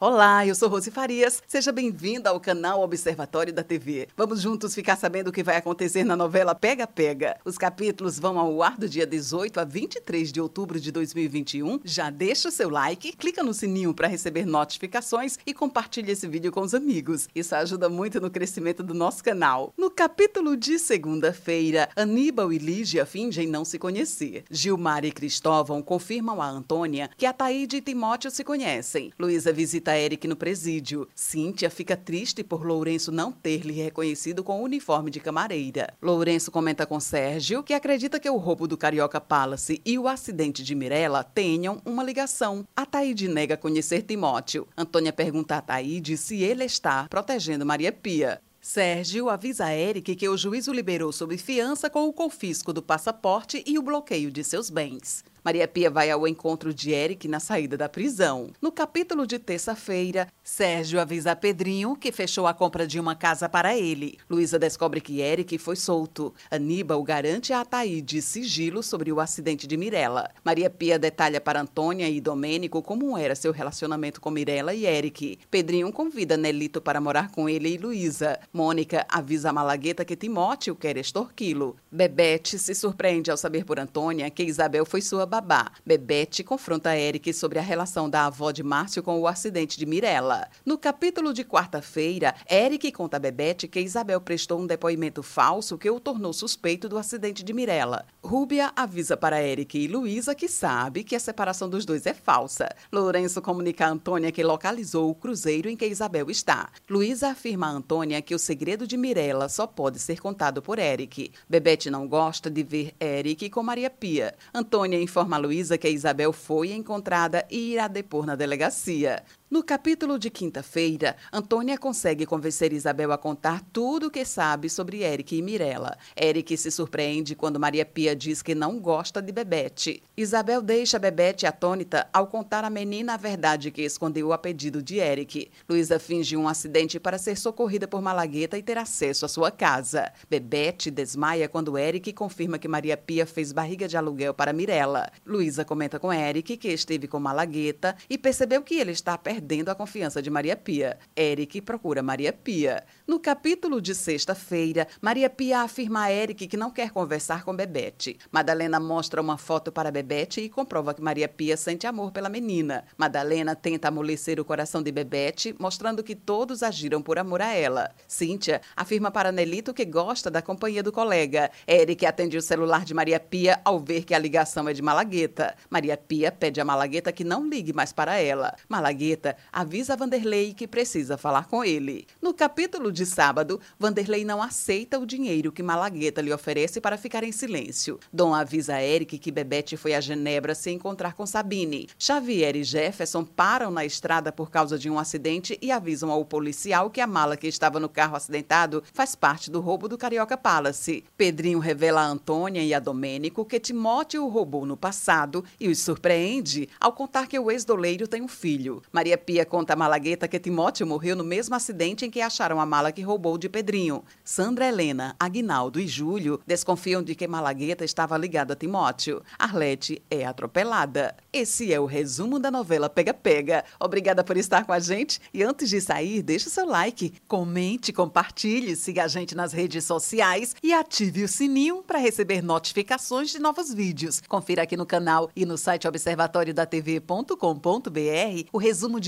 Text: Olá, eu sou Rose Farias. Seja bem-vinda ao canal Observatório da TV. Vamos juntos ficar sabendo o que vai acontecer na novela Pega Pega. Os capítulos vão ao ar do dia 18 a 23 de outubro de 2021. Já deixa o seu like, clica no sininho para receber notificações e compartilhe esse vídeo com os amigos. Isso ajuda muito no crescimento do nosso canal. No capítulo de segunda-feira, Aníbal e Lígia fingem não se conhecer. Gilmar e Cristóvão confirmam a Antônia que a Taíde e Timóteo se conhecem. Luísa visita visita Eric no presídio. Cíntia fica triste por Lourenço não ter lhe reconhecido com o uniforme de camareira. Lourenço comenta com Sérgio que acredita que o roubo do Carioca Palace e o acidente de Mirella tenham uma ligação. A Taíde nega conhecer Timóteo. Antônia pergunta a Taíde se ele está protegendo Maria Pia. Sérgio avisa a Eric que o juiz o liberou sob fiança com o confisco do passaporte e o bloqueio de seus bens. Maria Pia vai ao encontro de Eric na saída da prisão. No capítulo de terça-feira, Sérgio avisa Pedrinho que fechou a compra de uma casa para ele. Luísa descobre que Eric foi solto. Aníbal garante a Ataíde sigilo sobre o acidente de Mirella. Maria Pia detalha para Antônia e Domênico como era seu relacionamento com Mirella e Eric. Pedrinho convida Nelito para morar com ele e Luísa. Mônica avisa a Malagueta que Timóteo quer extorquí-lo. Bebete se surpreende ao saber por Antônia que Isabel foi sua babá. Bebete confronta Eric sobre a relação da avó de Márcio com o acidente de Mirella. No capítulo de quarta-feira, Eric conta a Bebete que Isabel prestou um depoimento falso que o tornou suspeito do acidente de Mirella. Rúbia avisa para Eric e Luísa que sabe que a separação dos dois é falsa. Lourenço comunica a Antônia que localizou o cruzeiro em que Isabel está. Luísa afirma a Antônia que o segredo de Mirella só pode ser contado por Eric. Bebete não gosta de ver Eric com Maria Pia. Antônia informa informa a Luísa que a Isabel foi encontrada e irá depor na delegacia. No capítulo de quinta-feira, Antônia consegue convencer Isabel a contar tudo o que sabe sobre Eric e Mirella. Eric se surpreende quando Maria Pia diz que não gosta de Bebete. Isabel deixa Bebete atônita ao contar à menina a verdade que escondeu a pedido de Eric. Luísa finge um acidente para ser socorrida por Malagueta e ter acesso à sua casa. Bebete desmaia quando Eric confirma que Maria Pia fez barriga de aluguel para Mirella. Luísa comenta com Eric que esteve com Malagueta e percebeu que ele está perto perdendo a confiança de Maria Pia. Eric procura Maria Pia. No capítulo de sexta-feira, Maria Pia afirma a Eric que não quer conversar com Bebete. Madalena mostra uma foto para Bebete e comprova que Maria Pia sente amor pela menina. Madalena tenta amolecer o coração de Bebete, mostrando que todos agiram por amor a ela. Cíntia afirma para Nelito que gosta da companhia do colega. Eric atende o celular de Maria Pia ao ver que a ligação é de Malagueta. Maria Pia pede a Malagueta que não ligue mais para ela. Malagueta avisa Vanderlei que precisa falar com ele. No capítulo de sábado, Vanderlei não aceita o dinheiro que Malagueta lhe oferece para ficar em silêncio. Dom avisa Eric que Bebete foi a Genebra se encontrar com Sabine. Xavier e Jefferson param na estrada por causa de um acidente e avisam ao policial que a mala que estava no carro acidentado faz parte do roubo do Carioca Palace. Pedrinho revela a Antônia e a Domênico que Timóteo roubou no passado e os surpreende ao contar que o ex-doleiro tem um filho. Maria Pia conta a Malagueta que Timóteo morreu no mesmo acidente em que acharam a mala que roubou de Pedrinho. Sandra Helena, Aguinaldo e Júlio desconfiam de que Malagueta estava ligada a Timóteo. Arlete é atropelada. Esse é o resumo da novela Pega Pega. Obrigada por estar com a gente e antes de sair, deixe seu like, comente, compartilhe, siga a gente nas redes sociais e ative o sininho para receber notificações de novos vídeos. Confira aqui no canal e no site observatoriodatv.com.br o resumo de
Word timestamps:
Olá, 0.00 0.46
eu 0.46 0.54
sou 0.54 0.68
Rose 0.68 0.92
Farias. 0.92 1.42
Seja 1.48 1.72
bem-vinda 1.72 2.30
ao 2.30 2.38
canal 2.38 2.82
Observatório 2.82 3.52
da 3.52 3.64
TV. 3.64 4.06
Vamos 4.16 4.40
juntos 4.40 4.72
ficar 4.72 4.94
sabendo 4.94 5.26
o 5.26 5.32
que 5.32 5.42
vai 5.42 5.56
acontecer 5.56 6.04
na 6.04 6.14
novela 6.14 6.54
Pega 6.54 6.86
Pega. 6.86 7.36
Os 7.44 7.58
capítulos 7.58 8.16
vão 8.16 8.38
ao 8.38 8.62
ar 8.62 8.78
do 8.78 8.88
dia 8.88 9.04
18 9.04 9.58
a 9.58 9.64
23 9.64 10.30
de 10.30 10.40
outubro 10.40 10.78
de 10.78 10.92
2021. 10.92 11.80
Já 11.84 12.10
deixa 12.10 12.48
o 12.48 12.52
seu 12.52 12.70
like, 12.70 13.10
clica 13.16 13.42
no 13.42 13.52
sininho 13.52 13.92
para 13.92 14.06
receber 14.06 14.46
notificações 14.46 15.36
e 15.44 15.52
compartilhe 15.52 16.12
esse 16.12 16.28
vídeo 16.28 16.52
com 16.52 16.60
os 16.60 16.74
amigos. 16.74 17.28
Isso 17.34 17.56
ajuda 17.56 17.88
muito 17.88 18.20
no 18.20 18.30
crescimento 18.30 18.84
do 18.84 18.94
nosso 18.94 19.24
canal. 19.24 19.74
No 19.76 19.90
capítulo 19.90 20.56
de 20.56 20.78
segunda-feira, 20.78 21.88
Aníbal 21.96 22.52
e 22.52 22.58
Lígia 22.58 23.04
fingem 23.04 23.48
não 23.48 23.64
se 23.64 23.80
conhecer. 23.80 24.44
Gilmar 24.48 25.04
e 25.04 25.10
Cristóvão 25.10 25.82
confirmam 25.82 26.40
a 26.40 26.48
Antônia 26.48 27.10
que 27.16 27.26
a 27.26 27.32
Taíde 27.32 27.78
e 27.78 27.80
Timóteo 27.80 28.30
se 28.30 28.44
conhecem. 28.44 29.12
Luísa 29.18 29.52
visita 29.52 29.87
visita 29.88 29.96
Eric 29.96 30.28
no 30.28 30.36
presídio. 30.36 31.08
Cíntia 31.14 31.70
fica 31.70 31.96
triste 31.96 32.44
por 32.44 32.64
Lourenço 32.66 33.10
não 33.10 33.32
ter 33.32 33.64
lhe 33.64 33.72
reconhecido 33.72 34.44
com 34.44 34.60
o 34.60 34.64
uniforme 34.64 35.10
de 35.10 35.20
camareira. 35.20 35.94
Lourenço 36.02 36.50
comenta 36.50 36.84
com 36.84 37.00
Sérgio 37.00 37.62
que 37.62 37.72
acredita 37.72 38.20
que 38.20 38.28
o 38.28 38.36
roubo 38.36 38.66
do 38.66 38.76
Carioca 38.76 39.20
Palace 39.20 39.80
e 39.84 39.98
o 39.98 40.06
acidente 40.06 40.62
de 40.62 40.74
Mirella 40.74 41.24
tenham 41.24 41.80
uma 41.84 42.02
ligação. 42.02 42.66
A 42.76 42.84
Taíde 42.84 43.28
nega 43.28 43.56
conhecer 43.56 44.02
Timóteo. 44.02 44.66
Antônia 44.76 45.12
pergunta 45.12 45.56
a 45.56 45.62
Taíde 45.62 46.16
se 46.16 46.42
ele 46.42 46.64
está 46.64 47.06
protegendo 47.08 47.64
Maria 47.64 47.92
Pia. 47.92 48.40
Sérgio 48.60 49.30
avisa 49.30 49.66
a 49.66 49.74
Eric 49.74 50.14
que 50.16 50.28
o 50.28 50.36
juiz 50.36 50.68
o 50.68 50.72
liberou 50.72 51.12
sob 51.12 51.38
fiança 51.38 51.88
com 51.88 52.06
o 52.06 52.12
confisco 52.12 52.72
do 52.72 52.82
passaporte 52.82 53.62
e 53.66 53.78
o 53.78 53.82
bloqueio 53.82 54.30
de 54.30 54.44
seus 54.44 54.68
bens. 54.68 55.24
Maria 55.48 55.66
Pia 55.66 55.90
vai 55.90 56.10
ao 56.10 56.28
encontro 56.28 56.74
de 56.74 56.90
Eric 56.90 57.26
na 57.26 57.40
saída 57.40 57.74
da 57.74 57.88
prisão. 57.88 58.50
No 58.60 58.70
capítulo 58.70 59.26
de 59.26 59.38
terça-feira, 59.38 60.28
Sérgio 60.44 61.00
avisa 61.00 61.34
Pedrinho 61.34 61.96
que 61.96 62.12
fechou 62.12 62.46
a 62.46 62.52
compra 62.52 62.86
de 62.86 63.00
uma 63.00 63.14
casa 63.14 63.48
para 63.48 63.74
ele. 63.74 64.18
Luísa 64.28 64.58
descobre 64.58 65.00
que 65.00 65.22
Eric 65.22 65.56
foi 65.56 65.74
solto. 65.74 66.34
Aníbal 66.50 67.02
garante 67.02 67.54
a 67.54 67.62
Ataíde 67.62 68.20
sigilo 68.20 68.82
sobre 68.82 69.10
o 69.10 69.20
acidente 69.20 69.66
de 69.66 69.74
Mirella. 69.78 70.30
Maria 70.44 70.68
Pia 70.68 70.98
detalha 70.98 71.40
para 71.40 71.62
Antônia 71.62 72.10
e 72.10 72.20
Domênico 72.20 72.82
como 72.82 73.16
era 73.16 73.34
seu 73.34 73.50
relacionamento 73.50 74.20
com 74.20 74.30
Mirella 74.30 74.74
e 74.74 74.84
Eric. 74.84 75.38
Pedrinho 75.50 75.90
convida 75.90 76.36
Nelito 76.36 76.78
para 76.78 77.00
morar 77.00 77.30
com 77.30 77.48
ele 77.48 77.70
e 77.70 77.78
Luísa. 77.78 78.38
Mônica 78.52 79.06
avisa 79.08 79.48
a 79.48 79.52
Malagueta 79.54 80.04
que 80.04 80.14
Timóteo 80.14 80.76
quer 80.76 80.98
extorquí-lo. 80.98 81.74
Bebete 81.90 82.58
se 82.58 82.74
surpreende 82.74 83.30
ao 83.30 83.36
saber 83.38 83.64
por 83.64 83.80
Antônia 83.80 84.28
que 84.28 84.42
Isabel 84.42 84.84
foi 84.84 85.00
sua 85.00 85.24
babá. 85.40 85.70
Bebete 85.86 86.42
confronta 86.42 86.96
Eric 86.96 87.32
sobre 87.32 87.58
a 87.58 87.62
relação 87.62 88.10
da 88.10 88.26
avó 88.26 88.50
de 88.50 88.62
Márcio 88.62 89.02
com 89.02 89.20
o 89.20 89.28
acidente 89.28 89.78
de 89.78 89.86
Mirella. 89.86 90.48
No 90.66 90.76
capítulo 90.76 91.32
de 91.32 91.44
quarta-feira, 91.44 92.34
Eric 92.50 92.90
conta 92.92 93.16
a 93.16 93.20
Bebete 93.20 93.68
que 93.68 93.80
Isabel 93.80 94.20
prestou 94.20 94.58
um 94.58 94.66
depoimento 94.66 95.22
falso 95.22 95.78
que 95.78 95.88
o 95.88 96.00
tornou 96.00 96.32
suspeito 96.32 96.88
do 96.88 96.98
acidente 96.98 97.44
de 97.44 97.52
Mirella. 97.52 98.04
Rúbia 98.22 98.72
avisa 98.74 99.16
para 99.16 99.42
Eric 99.42 99.78
e 99.78 99.86
Luísa 99.86 100.34
que 100.34 100.48
sabe 100.48 101.04
que 101.04 101.14
a 101.14 101.20
separação 101.20 101.68
dos 101.68 101.84
dois 101.84 102.04
é 102.04 102.14
falsa. 102.14 102.68
Lourenço 102.90 103.40
comunica 103.40 103.86
a 103.86 103.90
Antônia 103.90 104.32
que 104.32 104.42
localizou 104.42 105.08
o 105.08 105.14
cruzeiro 105.14 105.68
em 105.68 105.76
que 105.76 105.86
Isabel 105.86 106.30
está. 106.30 106.68
Luísa 106.90 107.28
afirma 107.28 107.68
a 107.68 107.70
Antônia 107.70 108.20
que 108.20 108.34
o 108.34 108.38
segredo 108.38 108.86
de 108.86 108.96
Mirella 108.96 109.48
só 109.48 109.66
pode 109.66 110.00
ser 110.00 110.20
contado 110.20 110.60
por 110.60 110.78
Eric. 110.78 111.30
Bebete 111.48 111.90
não 111.90 112.08
gosta 112.08 112.50
de 112.50 112.62
ver 112.62 112.94
Eric 113.00 113.50
com 113.50 113.62
Maria 113.62 113.88
Pia. 113.88 114.34
Antônia 114.52 115.00
informa 115.00 115.17
informa 115.18 115.36
a 115.36 115.40
Luísa 115.40 115.76
que 115.76 115.88
a 115.88 115.90
Isabel 115.90 116.32
foi 116.32 116.70
encontrada 116.70 117.44
e 117.50 117.72
irá 117.72 117.88
depor 117.88 118.24
na 118.24 118.36
delegacia. 118.36 119.24
No 119.50 119.62
capítulo 119.62 120.18
de 120.18 120.28
quinta-feira, 120.28 121.16
Antônia 121.32 121.78
consegue 121.78 122.26
convencer 122.26 122.70
Isabel 122.70 123.10
a 123.12 123.16
contar 123.16 123.62
tudo 123.72 124.08
o 124.08 124.10
que 124.10 124.22
sabe 124.22 124.68
sobre 124.68 125.02
Eric 125.02 125.34
e 125.34 125.40
Mirella. 125.40 125.96
Eric 126.14 126.54
se 126.54 126.70
surpreende 126.70 127.34
quando 127.34 127.58
Maria 127.58 127.86
Pia 127.86 128.14
diz 128.14 128.42
que 128.42 128.54
não 128.54 128.78
gosta 128.78 129.22
de 129.22 129.32
Bebete. 129.32 130.02
Isabel 130.14 130.60
deixa 130.60 130.98
Bebete 130.98 131.46
atônita 131.46 132.06
ao 132.12 132.26
contar 132.26 132.62
à 132.62 132.68
menina 132.68 133.14
a 133.14 133.16
verdade 133.16 133.70
que 133.70 133.80
escondeu 133.80 134.34
a 134.34 134.38
pedido 134.38 134.82
de 134.82 134.98
Eric. 134.98 135.50
Luísa 135.66 135.98
finge 135.98 136.36
um 136.36 136.46
acidente 136.46 137.00
para 137.00 137.16
ser 137.16 137.38
socorrida 137.38 137.88
por 137.88 138.02
Malagueta 138.02 138.58
e 138.58 138.62
ter 138.62 138.76
acesso 138.76 139.24
à 139.24 139.28
sua 139.28 139.50
casa. 139.50 140.12
Bebete 140.28 140.90
desmaia 140.90 141.48
quando 141.48 141.78
Eric 141.78 142.12
confirma 142.12 142.58
que 142.58 142.68
Maria 142.68 142.98
Pia 142.98 143.24
fez 143.24 143.50
barriga 143.50 143.88
de 143.88 143.96
aluguel 143.96 144.34
para 144.34 144.52
Mirella. 144.52 145.10
Luísa 145.24 145.64
comenta 145.64 145.98
com 145.98 146.12
Eric 146.12 146.58
que 146.58 146.68
esteve 146.68 147.08
com 147.08 147.18
Malagueta 147.18 147.96
e 148.10 148.18
percebeu 148.18 148.60
que 148.60 148.74
ele 148.74 148.92
está 148.92 149.16
perto 149.16 149.37
perdendo 149.38 149.68
a 149.68 149.74
confiança 149.74 150.20
de 150.20 150.28
Maria 150.28 150.56
Pia. 150.56 150.98
Eric 151.16 151.60
procura 151.60 152.02
Maria 152.02 152.32
Pia. 152.32 152.84
No 153.06 153.20
capítulo 153.20 153.80
de 153.80 153.94
sexta-feira, 153.94 154.88
Maria 155.00 155.30
Pia 155.30 155.60
afirma 155.60 156.02
a 156.02 156.12
Eric 156.12 156.48
que 156.48 156.56
não 156.56 156.72
quer 156.72 156.90
conversar 156.90 157.44
com 157.44 157.54
Bebete. 157.54 158.18
Madalena 158.32 158.80
mostra 158.80 159.22
uma 159.22 159.38
foto 159.38 159.70
para 159.70 159.92
Bebete 159.92 160.40
e 160.40 160.48
comprova 160.48 160.92
que 160.92 161.00
Maria 161.00 161.28
Pia 161.28 161.56
sente 161.56 161.86
amor 161.86 162.10
pela 162.10 162.28
menina. 162.28 162.84
Madalena 162.96 163.54
tenta 163.54 163.86
amolecer 163.86 164.40
o 164.40 164.44
coração 164.44 164.82
de 164.82 164.90
Bebete, 164.90 165.54
mostrando 165.56 166.02
que 166.02 166.16
todos 166.16 166.64
agiram 166.64 167.00
por 167.00 167.16
amor 167.16 167.40
a 167.40 167.54
ela. 167.54 167.92
Cíntia 168.08 168.60
afirma 168.76 169.08
para 169.08 169.30
Nelito 169.30 169.72
que 169.72 169.84
gosta 169.84 170.28
da 170.28 170.42
companhia 170.42 170.82
do 170.82 170.90
colega. 170.90 171.48
Eric 171.64 172.04
atende 172.04 172.36
o 172.36 172.42
celular 172.42 172.84
de 172.84 172.92
Maria 172.92 173.20
Pia 173.20 173.60
ao 173.64 173.78
ver 173.78 174.02
que 174.02 174.14
a 174.14 174.18
ligação 174.18 174.68
é 174.68 174.72
de 174.72 174.82
Malagueta. 174.82 175.54
Maria 175.70 175.96
Pia 175.96 176.32
pede 176.32 176.60
a 176.60 176.64
Malagueta 176.64 177.12
que 177.12 177.22
não 177.22 177.48
ligue 177.48 177.72
mais 177.72 177.92
para 177.92 178.16
ela. 178.16 178.56
Malagueta 178.68 179.27
avisa 179.52 179.96
Vanderlei 179.96 180.54
que 180.54 180.68
precisa 180.68 181.16
falar 181.16 181.46
com 181.46 181.64
ele. 181.64 182.06
No 182.20 182.32
capítulo 182.32 182.92
de 182.92 183.04
sábado, 183.04 183.60
Vanderlei 183.78 184.24
não 184.24 184.42
aceita 184.42 184.98
o 184.98 185.06
dinheiro 185.06 185.52
que 185.52 185.62
Malagueta 185.62 186.20
lhe 186.20 186.32
oferece 186.32 186.80
para 186.80 186.96
ficar 186.96 187.24
em 187.24 187.32
silêncio. 187.32 187.98
Dom 188.12 188.34
avisa 188.34 188.80
Eric 188.82 189.18
que 189.18 189.30
Bebete 189.30 189.76
foi 189.76 189.94
a 189.94 190.00
Genebra 190.00 190.54
se 190.54 190.70
encontrar 190.70 191.14
com 191.14 191.26
Sabine. 191.26 191.88
Xavier 191.98 192.56
e 192.56 192.64
Jefferson 192.64 193.24
param 193.24 193.70
na 193.70 193.84
estrada 193.84 194.32
por 194.32 194.50
causa 194.50 194.78
de 194.78 194.88
um 194.88 194.98
acidente 194.98 195.58
e 195.60 195.70
avisam 195.70 196.10
ao 196.10 196.24
policial 196.24 196.90
que 196.90 197.00
a 197.00 197.06
mala 197.06 197.36
que 197.36 197.46
estava 197.46 197.80
no 197.80 197.88
carro 197.88 198.16
acidentado 198.16 198.82
faz 198.92 199.14
parte 199.14 199.50
do 199.50 199.60
roubo 199.60 199.88
do 199.88 199.98
Carioca 199.98 200.36
Palace. 200.36 201.04
Pedrinho 201.16 201.58
revela 201.58 202.00
a 202.00 202.06
Antônia 202.06 202.62
e 202.62 202.72
a 202.72 202.78
Domênico 202.78 203.44
que 203.44 203.60
Timóteo 203.60 204.26
roubou 204.28 204.64
no 204.64 204.76
passado 204.76 205.44
e 205.58 205.68
os 205.68 205.78
surpreende 205.78 206.68
ao 206.80 206.92
contar 206.92 207.26
que 207.26 207.38
o 207.38 207.50
ex-doleiro 207.50 208.06
tem 208.06 208.22
um 208.22 208.28
filho. 208.28 208.82
Maria 208.92 209.17
Pia 209.18 209.44
conta 209.44 209.72
a 209.72 209.76
Malagueta 209.76 210.28
que 210.28 210.38
Timóteo 210.38 210.86
morreu 210.86 211.14
no 211.14 211.24
mesmo 211.24 211.54
acidente 211.54 212.06
em 212.06 212.10
que 212.10 212.20
acharam 212.20 212.60
a 212.60 212.66
mala 212.66 212.92
que 212.92 213.02
roubou 213.02 213.36
de 213.36 213.48
Pedrinho. 213.48 214.04
Sandra 214.24 214.66
Helena, 214.66 215.14
Aguinaldo 215.18 215.80
e 215.80 215.86
Júlio 215.86 216.40
desconfiam 216.46 217.02
de 217.02 217.14
que 217.14 217.28
Malagueta 217.28 217.84
estava 217.84 218.16
ligada 218.16 218.54
a 218.54 218.56
Timóteo. 218.56 219.22
Arlete 219.38 220.00
é 220.10 220.24
atropelada. 220.24 221.14
Esse 221.32 221.72
é 221.72 221.80
o 221.80 221.86
resumo 221.86 222.38
da 222.38 222.50
novela 222.50 222.88
Pega 222.88 223.12
Pega. 223.12 223.64
Obrigada 223.80 224.24
por 224.24 224.36
estar 224.36 224.64
com 224.64 224.72
a 224.72 224.78
gente 224.78 225.20
e 225.34 225.42
antes 225.42 225.68
de 225.68 225.80
sair, 225.80 226.22
deixe 226.22 226.48
seu 226.48 226.66
like, 226.66 227.14
comente, 227.26 227.92
compartilhe, 227.92 228.76
siga 228.76 229.04
a 229.04 229.08
gente 229.08 229.34
nas 229.34 229.52
redes 229.52 229.84
sociais 229.84 230.54
e 230.62 230.72
ative 230.72 231.24
o 231.24 231.28
sininho 231.28 231.82
para 231.82 231.98
receber 231.98 232.42
notificações 232.42 233.30
de 233.30 233.38
novos 233.38 233.74
vídeos. 233.74 234.22
Confira 234.28 234.62
aqui 234.62 234.76
no 234.76 234.86
canal 234.86 235.30
e 235.34 235.44
no 235.44 235.58
site 235.58 235.88
observatoriodatv.com.br 235.88 238.48
o 238.52 238.58
resumo 238.58 239.00
de 239.00 239.07